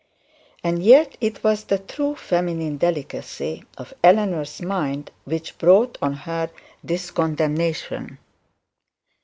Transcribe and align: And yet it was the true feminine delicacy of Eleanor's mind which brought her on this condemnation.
And 0.63 0.81
yet 0.81 1.15
it 1.21 1.43
was 1.43 1.65
the 1.65 1.77
true 1.77 2.15
feminine 2.15 2.77
delicacy 2.77 3.65
of 3.77 3.93
Eleanor's 4.03 4.59
mind 4.59 5.11
which 5.25 5.59
brought 5.59 5.99
her 6.01 6.05
on 6.27 6.49
this 6.83 7.11
condemnation. 7.11 8.17